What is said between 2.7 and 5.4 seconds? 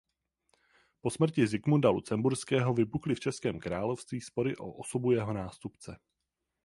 vypukly v Českém království spory o osobu jeho